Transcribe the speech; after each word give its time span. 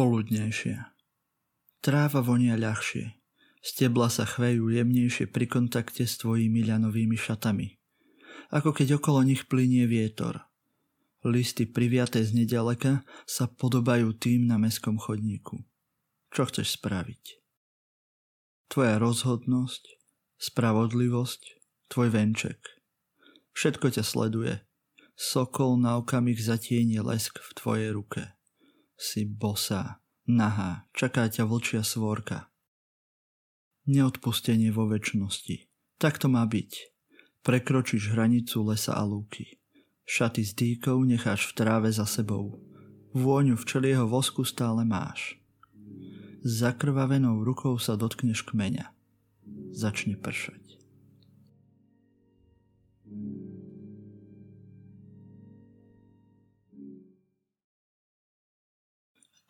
Popoludnejšie. 0.00 0.80
Tráva 1.84 2.24
vonia 2.24 2.56
ľahšie. 2.56 3.20
Stebla 3.60 4.08
sa 4.08 4.24
chvejú 4.24 4.72
jemnejšie 4.72 5.28
pri 5.28 5.44
kontakte 5.44 6.08
s 6.08 6.16
tvojimi 6.24 6.64
ľanovými 6.64 7.20
šatami. 7.20 7.76
Ako 8.48 8.72
keď 8.72 8.96
okolo 8.96 9.20
nich 9.20 9.44
plinie 9.44 9.84
vietor. 9.84 10.48
Listy 11.20 11.68
priviaté 11.68 12.24
z 12.24 12.32
nedaleka 12.32 13.04
sa 13.28 13.44
podobajú 13.44 14.16
tým 14.16 14.48
na 14.48 14.56
meskom 14.56 14.96
chodníku. 14.96 15.68
Čo 16.32 16.48
chceš 16.48 16.80
spraviť? 16.80 17.44
Tvoja 18.72 18.96
rozhodnosť, 18.96 20.00
spravodlivosť, 20.40 21.60
tvoj 21.92 22.08
venček. 22.08 22.56
Všetko 23.52 24.00
ťa 24.00 24.04
sleduje. 24.08 24.64
Sokol 25.12 25.76
na 25.76 26.00
okamih 26.00 26.40
zatienie 26.40 27.04
lesk 27.04 27.36
v 27.36 27.50
tvojej 27.52 27.92
ruke. 27.92 28.39
Si 29.00 29.24
bosá, 29.24 30.04
nahá, 30.28 30.84
čaká 30.92 31.24
ťa 31.32 31.48
vlčia 31.48 31.80
svorka 31.80 32.50
neodpustenie 33.90 34.70
vo 34.70 34.86
väčšnosti. 34.86 35.66
Tak 35.98 36.22
to 36.22 36.30
má 36.30 36.46
byť. 36.46 36.70
Prekročíš 37.42 38.14
hranicu 38.14 38.62
lesa 38.62 38.94
a 38.94 39.02
lúky. 39.02 39.58
Šaty 40.06 40.42
s 40.46 40.52
dýkou 40.54 41.02
necháš 41.02 41.50
v 41.50 41.52
tráve 41.58 41.90
za 41.90 42.06
sebou. 42.06 42.62
Vôňu 43.10 43.58
včelieho 43.58 44.06
vosku 44.06 44.46
stále 44.46 44.86
máš. 44.86 45.38
Zakrvavenou 46.46 47.44
rukou 47.44 47.76
sa 47.76 47.98
dotkneš 47.98 48.46
kmeňa. 48.48 48.94
Začne 49.76 50.16
pršať. 50.16 50.79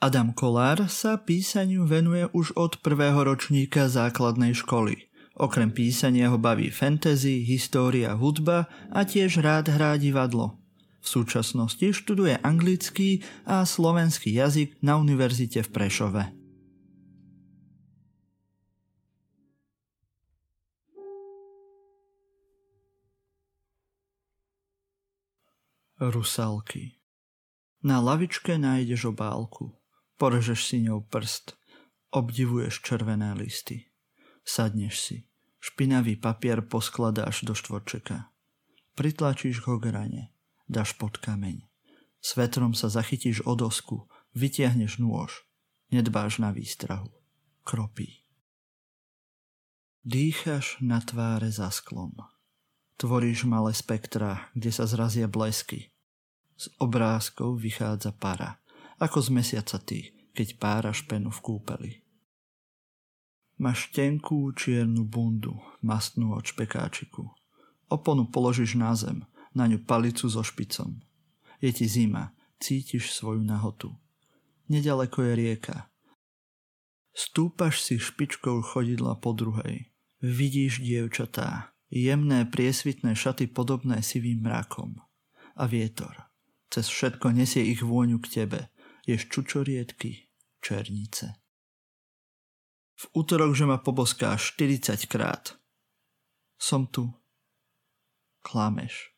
Adam 0.00 0.32
Kolár 0.32 0.88
sa 0.88 1.20
písaniu 1.20 1.84
venuje 1.84 2.24
už 2.32 2.56
od 2.56 2.80
prvého 2.80 3.20
ročníka 3.20 3.84
základnej 3.84 4.56
školy. 4.56 5.12
Okrem 5.36 5.68
písania 5.68 6.32
ho 6.32 6.40
baví 6.40 6.72
fantasy, 6.72 7.44
história, 7.44 8.16
hudba 8.16 8.64
a 8.88 9.04
tiež 9.04 9.44
rád 9.44 9.68
hrá 9.68 10.00
divadlo. 10.00 10.56
V 11.04 11.06
súčasnosti 11.20 11.84
študuje 11.84 12.40
anglický 12.40 13.20
a 13.44 13.68
slovenský 13.68 14.40
jazyk 14.40 14.80
na 14.80 14.96
univerzite 14.96 15.60
v 15.60 15.68
Prešove. 15.68 16.24
Rusalky 26.00 26.96
Na 27.84 28.00
lavičke 28.00 28.56
nájdeš 28.56 29.12
obálku. 29.12 29.79
Porežeš 30.20 30.68
si 30.68 30.84
ňou 30.84 31.08
prst, 31.08 31.56
obdivuješ 32.12 32.84
červené 32.84 33.32
listy. 33.32 33.88
Sadneš 34.44 34.94
si, 35.00 35.16
špinavý 35.64 36.20
papier 36.20 36.60
poskladáš 36.60 37.48
do 37.48 37.56
štvorčeka. 37.56 38.28
Pritlačíš 39.00 39.64
ho 39.64 39.80
k 39.80 39.88
rane, 39.88 40.36
dáš 40.68 40.92
pod 40.92 41.16
kameň. 41.16 41.64
S 42.20 42.36
vetrom 42.36 42.76
sa 42.76 42.92
zachytíš 42.92 43.48
o 43.48 43.56
dosku, 43.56 44.12
vytiahneš 44.36 45.00
nôž, 45.00 45.48
nedbáš 45.88 46.36
na 46.36 46.52
výstrahu. 46.52 47.08
Kropí. 47.64 48.20
Dýchaš 50.04 50.84
na 50.84 51.00
tváre 51.00 51.48
za 51.48 51.72
sklom. 51.72 52.12
Tvoríš 53.00 53.48
malé 53.48 53.72
spektra, 53.72 54.52
kde 54.52 54.68
sa 54.68 54.84
zrazia 54.84 55.32
blesky. 55.32 55.88
Z 56.60 56.68
obrázkov 56.76 57.56
vychádza 57.56 58.12
para 58.12 58.60
ako 59.00 59.18
z 59.24 59.28
mesiaca 59.32 59.80
ty, 59.80 60.12
keď 60.36 60.60
páraš 60.60 61.08
penu 61.08 61.32
v 61.32 61.40
kúpeli. 61.40 61.92
Máš 63.56 63.88
tenkú 63.92 64.52
čiernu 64.52 65.08
bundu, 65.08 65.56
mastnú 65.80 66.36
od 66.36 66.44
špekáčiku. 66.44 67.28
Oponu 67.88 68.28
položíš 68.28 68.76
na 68.76 68.92
zem, 68.92 69.24
na 69.56 69.64
ňu 69.68 69.84
palicu 69.84 70.28
so 70.28 70.44
špicom. 70.44 71.00
Je 71.60 71.72
ti 71.72 71.84
zima, 71.88 72.32
cítiš 72.60 73.12
svoju 73.12 73.44
nahotu. 73.44 73.92
Nedaleko 74.68 75.24
je 75.26 75.32
rieka. 75.36 75.76
Stúpaš 77.12 77.82
si 77.84 77.98
špičkou 77.98 78.62
chodidla 78.62 79.18
po 79.18 79.34
druhej. 79.34 79.90
Vidíš 80.22 80.80
dievčatá, 80.80 81.74
jemné 81.90 82.46
priesvitné 82.46 83.18
šaty 83.18 83.50
podobné 83.50 84.00
sivým 84.00 84.46
mrakom. 84.46 84.96
A 85.56 85.66
vietor. 85.68 86.30
Cez 86.70 86.86
všetko 86.86 87.34
nesie 87.34 87.66
ich 87.66 87.82
vôňu 87.82 88.22
k 88.22 88.40
tebe, 88.40 88.70
ješ 89.10 89.26
čučoriedky, 89.28 90.30
černice. 90.62 91.34
V 93.00 93.04
útorok, 93.16 93.56
že 93.56 93.64
ma 93.64 93.80
poboskáš 93.80 94.54
40 94.60 95.08
krát. 95.08 95.56
Som 96.60 96.84
tu. 96.86 97.08
Klameš. 98.44 99.10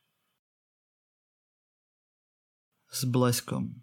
S 2.95 3.03
bleskom. 3.05 3.83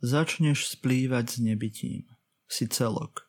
Začneš 0.00 0.72
splývať 0.72 1.36
s 1.36 1.36
nebytím. 1.44 2.08
Si 2.48 2.64
celok. 2.64 3.28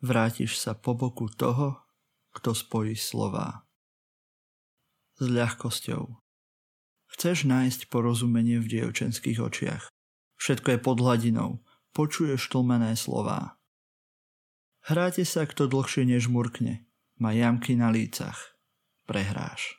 Vrátiš 0.00 0.56
sa 0.56 0.72
po 0.72 0.96
boku 0.96 1.28
toho, 1.28 1.84
kto 2.32 2.56
spojí 2.56 2.96
slová. 2.96 3.68
S 5.20 5.28
ľahkosťou. 5.28 6.16
Chceš 7.12 7.44
nájsť 7.44 7.92
porozumenie 7.92 8.56
v 8.56 8.80
dievčenských 8.80 9.36
očiach. 9.36 9.92
Všetko 10.40 10.72
je 10.72 10.78
pod 10.80 10.96
hladinou. 11.04 11.60
Počuješ 11.92 12.48
tlmené 12.48 12.96
slová. 12.96 13.60
Hráte 14.88 15.28
sa, 15.28 15.44
kto 15.44 15.68
dlhšie 15.68 16.08
nežmurkne. 16.08 16.88
Má 17.20 17.36
jamky 17.36 17.76
na 17.76 17.92
lícach. 17.92 18.56
Prehráš. 19.04 19.76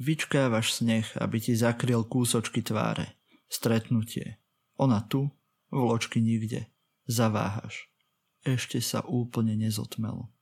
Vyčkávaš 0.00 0.80
sneh, 0.80 1.04
aby 1.20 1.36
ti 1.36 1.52
zakryl 1.52 2.08
kúsočky 2.08 2.64
tváre. 2.64 3.20
Stretnutie. 3.52 4.40
Ona 4.80 5.04
tu, 5.04 5.28
vločky 5.68 6.24
nikde. 6.24 6.72
Zaváhaš. 7.04 7.92
Ešte 8.40 8.80
sa 8.80 9.04
úplne 9.04 9.60
nezotmelo. 9.60 10.32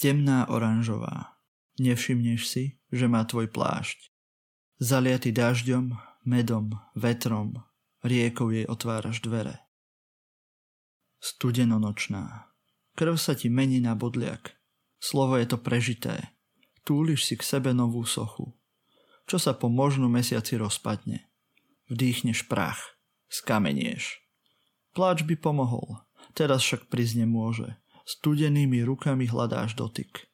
Temná 0.00 0.48
oranžová. 0.48 1.36
Nevšimneš 1.76 2.48
si, 2.48 2.64
že 2.88 3.04
má 3.04 3.24
tvoj 3.28 3.52
plášť. 3.52 4.12
Zaliaty 4.80 5.30
dažďom, 5.30 6.11
medom, 6.22 6.78
vetrom, 6.94 7.58
riekou 8.02 8.50
jej 8.50 8.66
otváraš 8.66 9.22
dvere. 9.22 9.62
Studenonočná. 11.22 12.50
Krv 12.98 13.14
sa 13.14 13.38
ti 13.38 13.46
mení 13.46 13.78
na 13.78 13.94
bodliak. 13.94 14.58
Slovo 14.98 15.38
je 15.38 15.46
to 15.46 15.58
prežité. 15.58 16.34
Túliš 16.82 17.30
si 17.30 17.34
k 17.38 17.46
sebe 17.46 17.70
novú 17.70 18.02
sochu. 18.02 18.58
Čo 19.30 19.38
sa 19.38 19.54
po 19.54 19.70
možnú 19.70 20.10
mesiaci 20.10 20.58
rozpadne. 20.58 21.30
Vdýchneš 21.86 22.50
prach. 22.50 22.98
Skamenieš. 23.30 24.18
Pláč 24.92 25.22
by 25.22 25.38
pomohol. 25.38 26.02
Teraz 26.34 26.66
však 26.66 26.90
prísť 26.90 27.22
nemôže. 27.22 27.78
Studenými 28.02 28.82
rukami 28.82 29.30
hľadáš 29.30 29.78
dotyk. 29.78 30.26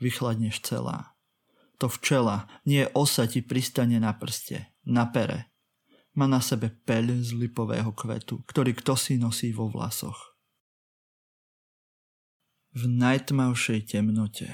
Vychladneš 0.00 0.64
celá. 0.64 1.14
To 1.78 1.86
včela, 1.86 2.48
nie 2.64 2.88
osa 2.96 3.28
ti 3.28 3.44
pristane 3.44 4.00
na 4.00 4.16
prste 4.16 4.71
na 4.86 5.08
pere. 5.08 5.52
Má 6.12 6.28
na 6.28 6.44
sebe 6.44 6.68
peľ 6.68 7.24
z 7.24 7.32
lipového 7.32 7.88
kvetu, 7.96 8.44
ktorý 8.44 8.76
kto 8.76 8.94
si 8.98 9.16
nosí 9.16 9.48
vo 9.50 9.72
vlasoch. 9.72 10.36
V 12.72 12.88
najtmavšej 12.88 13.88
temnote 13.88 14.48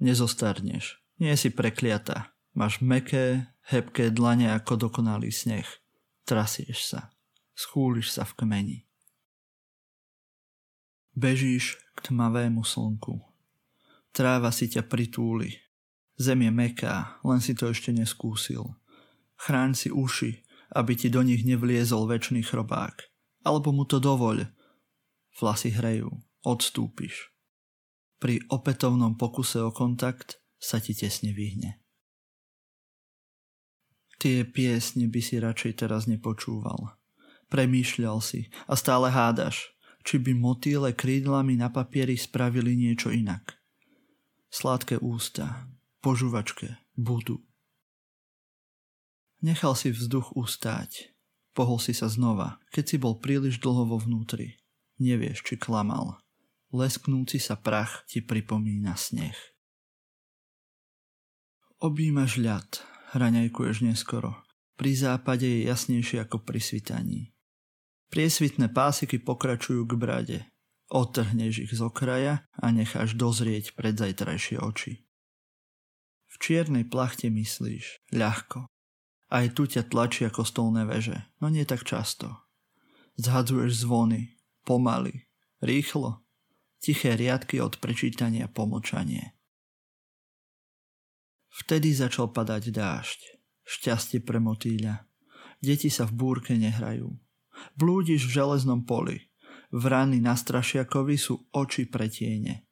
nezostarneš, 0.00 0.98
nie 1.20 1.34
si 1.36 1.52
prekliata, 1.52 2.32
máš 2.56 2.80
meké, 2.80 3.52
hebké 3.68 4.10
dlane 4.10 4.50
ako 4.50 4.88
dokonalý 4.88 5.30
sneh. 5.30 5.66
Trasieš 6.24 6.94
sa, 6.94 7.12
schúliš 7.54 8.16
sa 8.16 8.24
v 8.24 8.32
kmeni. 8.42 8.78
Bežíš 11.14 11.76
k 11.98 12.10
tmavému 12.10 12.64
slnku. 12.64 13.20
Tráva 14.10 14.50
si 14.50 14.70
ťa 14.70 14.86
pritúli. 14.86 15.58
Zem 16.16 16.46
je 16.46 16.52
meká, 16.54 17.20
len 17.26 17.42
si 17.42 17.52
to 17.52 17.70
ešte 17.70 17.90
neskúsil. 17.92 18.79
Chráň 19.40 19.72
si 19.72 19.88
uši, 19.88 20.44
aby 20.76 20.92
ti 20.92 21.08
do 21.08 21.24
nich 21.24 21.48
nevliezol 21.48 22.04
väčší 22.04 22.44
chrobák. 22.44 23.08
Alebo 23.40 23.72
mu 23.72 23.88
to 23.88 23.96
dovoľ. 23.96 24.44
Vlasy 25.40 25.72
hrejú, 25.72 26.12
odstúpiš. 26.44 27.32
Pri 28.20 28.44
opätovnom 28.52 29.16
pokuse 29.16 29.64
o 29.64 29.72
kontakt 29.72 30.44
sa 30.60 30.76
ti 30.76 30.92
tesne 30.92 31.32
vyhne. 31.32 31.80
Tie 34.20 34.44
piesne 34.44 35.08
by 35.08 35.20
si 35.24 35.40
radšej 35.40 35.72
teraz 35.80 36.04
nepočúval. 36.04 37.00
Premýšľal 37.48 38.20
si 38.20 38.52
a 38.68 38.76
stále 38.76 39.08
hádaš, 39.08 39.72
či 40.04 40.20
by 40.20 40.36
motýle 40.36 40.92
krídlami 40.92 41.56
na 41.56 41.72
papieri 41.72 42.20
spravili 42.20 42.76
niečo 42.76 43.08
inak. 43.08 43.56
Sladké 44.52 45.00
ústa, 45.00 45.64
požuvačke, 46.04 46.76
budú. 46.92 47.40
Nechal 49.40 49.72
si 49.72 49.88
vzduch 49.88 50.36
ustáť. 50.36 51.16
Pohol 51.56 51.80
si 51.80 51.96
sa 51.96 52.12
znova, 52.12 52.60
keď 52.70 52.84
si 52.84 52.96
bol 53.00 53.18
príliš 53.18 53.56
dlho 53.58 53.88
vo 53.88 53.96
vnútri. 53.96 54.60
Nevieš, 55.00 55.40
či 55.42 55.54
klamal. 55.56 56.20
Lesknúci 56.70 57.40
sa 57.42 57.56
prach 57.56 58.04
ti 58.06 58.22
pripomína 58.22 58.94
sneh. 58.94 59.34
Obímaš 61.80 62.36
ľad, 62.36 62.84
hraňajkuješ 63.16 63.80
neskoro. 63.82 64.44
Pri 64.76 64.92
západe 64.92 65.48
je 65.48 65.66
jasnejšie 65.66 66.20
ako 66.20 66.44
pri 66.44 66.60
svitaní. 66.60 67.20
Priesvitné 68.12 68.68
pásiky 68.68 69.16
pokračujú 69.24 69.88
k 69.88 69.92
brade. 69.96 70.38
Otrhneš 70.92 71.64
ich 71.64 71.72
z 71.72 71.80
okraja 71.80 72.44
a 72.58 72.66
necháš 72.68 73.16
dozrieť 73.16 73.72
pred 73.72 73.96
oči. 74.60 75.06
V 76.28 76.34
čiernej 76.36 76.84
plachte 76.84 77.32
myslíš, 77.32 78.12
ľahko. 78.12 78.68
Aj 79.30 79.46
tu 79.54 79.62
ťa 79.62 79.86
tlačia 79.86 80.28
kostolné 80.28 80.82
veže, 80.82 81.22
no 81.38 81.46
nie 81.46 81.62
tak 81.62 81.86
často. 81.86 82.50
Zhadzuješ 83.14 83.86
zvony, 83.86 84.34
pomaly, 84.66 85.30
rýchlo, 85.62 86.26
tiché 86.82 87.14
riadky 87.14 87.62
od 87.62 87.78
prečítania 87.78 88.50
pomlčanie. 88.50 89.38
Vtedy 91.50 91.94
začal 91.94 92.34
padať 92.34 92.74
dážď, 92.74 93.20
šťastie 93.62 94.18
pre 94.26 94.42
motýľa. 94.42 95.06
Deti 95.62 95.92
sa 95.92 96.10
v 96.10 96.16
búrke 96.18 96.58
nehrajú. 96.58 97.14
Blúdiš 97.78 98.26
v 98.26 98.34
železnom 98.40 98.82
poli. 98.82 99.30
Vrany 99.70 100.18
na 100.18 100.34
strašiakovi 100.34 101.14
sú 101.14 101.46
oči 101.54 101.86
pre 101.86 102.10
tiene. 102.10 102.66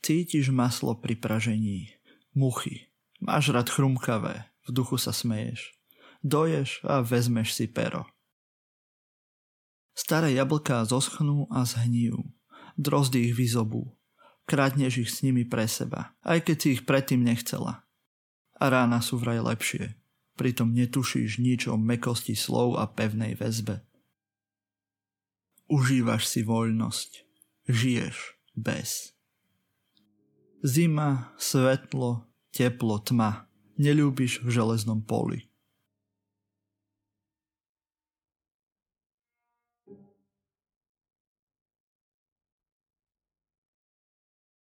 Cítiš 0.00 0.48
maslo 0.54 0.96
pri 0.96 1.18
pražení, 1.20 1.92
muchy. 2.32 2.87
Máš 3.18 3.50
rád 3.50 3.66
chrumkavé, 3.66 4.46
v 4.66 4.68
duchu 4.70 4.94
sa 4.94 5.10
smeješ. 5.10 5.74
Doješ 6.22 6.86
a 6.86 7.02
vezmeš 7.02 7.54
si 7.54 7.66
pero. 7.66 8.06
Staré 9.98 10.30
jablká 10.34 10.86
zoschnú 10.86 11.50
a 11.50 11.66
zhnijú. 11.66 12.22
Drozdy 12.78 13.30
ich 13.30 13.34
vyzobú. 13.34 13.98
Krátneš 14.46 15.02
ich 15.02 15.10
s 15.10 15.26
nimi 15.26 15.42
pre 15.42 15.66
seba, 15.66 16.14
aj 16.22 16.46
keď 16.46 16.56
si 16.56 16.68
ich 16.78 16.82
predtým 16.86 17.26
nechcela. 17.26 17.82
A 18.54 18.64
rána 18.70 19.02
sú 19.02 19.18
vraj 19.18 19.42
lepšie. 19.42 19.98
Pritom 20.38 20.70
netušíš 20.70 21.42
nič 21.42 21.66
o 21.66 21.74
mekosti 21.74 22.38
slov 22.38 22.78
a 22.78 22.86
pevnej 22.86 23.34
väzbe. 23.34 23.82
Užívaš 25.66 26.30
si 26.30 26.46
voľnosť. 26.46 27.26
Žiješ 27.66 28.16
bez. 28.54 29.12
Zima, 30.62 31.34
svetlo, 31.36 32.27
teplo, 32.52 33.00
tma. 33.00 33.48
Neľúbiš 33.78 34.44
v 34.44 34.48
železnom 34.52 35.00
poli. 35.02 35.47